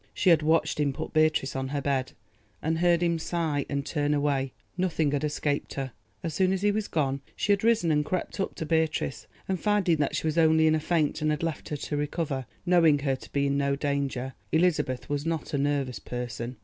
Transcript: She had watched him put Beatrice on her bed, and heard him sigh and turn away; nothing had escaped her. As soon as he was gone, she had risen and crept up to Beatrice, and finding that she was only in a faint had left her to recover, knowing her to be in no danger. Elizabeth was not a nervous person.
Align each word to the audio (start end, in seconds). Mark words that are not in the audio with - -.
She 0.15 0.31
had 0.31 0.41
watched 0.41 0.79
him 0.79 0.93
put 0.93 1.13
Beatrice 1.13 1.55
on 1.55 1.67
her 1.67 1.79
bed, 1.79 2.13
and 2.59 2.79
heard 2.79 3.03
him 3.03 3.19
sigh 3.19 3.67
and 3.69 3.85
turn 3.85 4.15
away; 4.15 4.51
nothing 4.75 5.11
had 5.11 5.23
escaped 5.23 5.75
her. 5.75 5.91
As 6.23 6.33
soon 6.33 6.51
as 6.53 6.63
he 6.63 6.71
was 6.71 6.87
gone, 6.87 7.21
she 7.35 7.51
had 7.51 7.63
risen 7.63 7.91
and 7.91 8.03
crept 8.03 8.39
up 8.39 8.55
to 8.55 8.65
Beatrice, 8.65 9.27
and 9.47 9.59
finding 9.59 9.97
that 9.97 10.15
she 10.15 10.25
was 10.25 10.39
only 10.39 10.65
in 10.65 10.73
a 10.73 10.79
faint 10.79 11.19
had 11.19 11.43
left 11.43 11.69
her 11.69 11.77
to 11.77 11.97
recover, 11.97 12.47
knowing 12.65 12.97
her 12.97 13.15
to 13.15 13.31
be 13.31 13.45
in 13.45 13.59
no 13.59 13.75
danger. 13.75 14.33
Elizabeth 14.51 15.07
was 15.07 15.23
not 15.23 15.53
a 15.53 15.59
nervous 15.59 15.99
person. 15.99 16.57